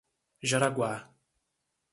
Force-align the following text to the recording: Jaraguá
Jaraguá 0.51 1.13